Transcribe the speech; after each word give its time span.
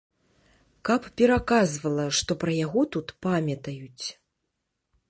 Каб 0.87 1.01
пераказвала, 1.21 2.07
што 2.21 2.39
пра 2.45 2.51
яго 2.65 2.81
тут 2.97 3.07
памятаюць. 3.29 4.05